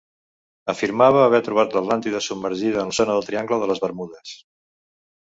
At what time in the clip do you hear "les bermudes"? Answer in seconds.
3.75-4.39